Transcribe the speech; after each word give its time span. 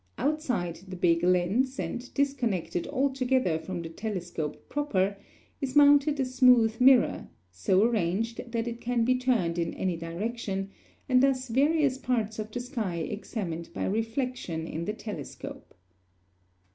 Outside 0.17 0.77
the 0.87 0.95
big 0.95 1.21
lens, 1.21 1.79
and 1.79 2.11
disconnected 2.15 2.87
altogether 2.87 3.59
from 3.59 3.83
the 3.83 3.89
telescope 3.89 4.67
proper, 4.67 5.15
is 5.61 5.75
mounted 5.75 6.19
a 6.19 6.25
smooth 6.25 6.81
mirror, 6.81 7.27
so 7.51 7.83
arranged 7.83 8.51
that 8.51 8.67
it 8.67 8.81
can 8.81 9.05
be 9.05 9.13
turned 9.19 9.59
in 9.59 9.75
any 9.75 9.95
direction, 9.97 10.71
and 11.07 11.21
thus 11.21 11.49
various 11.49 11.99
parts 11.99 12.39
of 12.39 12.49
the 12.49 12.59
sky 12.61 12.95
examined 12.95 13.69
by 13.75 13.85
reflection 13.85 14.65
in 14.65 14.85
the 14.85 14.93
telescope. 14.93 15.75